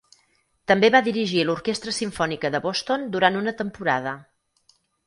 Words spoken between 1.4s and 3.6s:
l'Orquestra Simfònica de Boston durant una